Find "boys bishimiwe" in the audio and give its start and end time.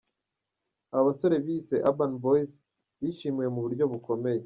2.23-3.47